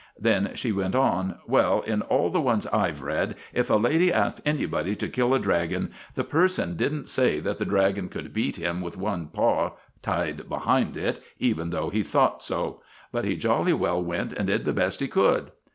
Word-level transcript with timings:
Then 0.19 0.53
she 0.55 0.71
went 0.71 0.95
on, 0.95 1.35
'Well, 1.45 1.81
in 1.81 2.01
all 2.01 2.31
the 2.31 2.41
ones 2.41 2.65
I've 2.65 3.03
read, 3.03 3.35
if 3.53 3.69
a 3.69 3.75
lady 3.75 4.11
asked 4.11 4.41
anybody 4.47 4.95
to 4.95 5.07
kill 5.07 5.31
a 5.35 5.39
dragon, 5.39 5.91
the 6.15 6.23
person 6.23 6.75
didn't 6.75 7.07
say 7.07 7.39
that 7.39 7.59
the 7.59 7.65
dragon 7.65 8.09
could 8.09 8.33
beat 8.33 8.55
him 8.55 8.81
with 8.81 8.97
one 8.97 9.27
paw 9.27 9.73
tied 10.01 10.49
behind 10.49 10.97
it, 10.97 11.21
even 11.37 11.69
though 11.69 11.91
he 11.91 12.01
thought 12.01 12.43
so; 12.43 12.81
but 13.11 13.25
he 13.25 13.35
jolly 13.37 13.73
well 13.73 14.01
went 14.01 14.33
and 14.33 14.47
did 14.47 14.65
the 14.65 14.73
best 14.73 15.01
he 15.01 15.07
could. 15.07 15.51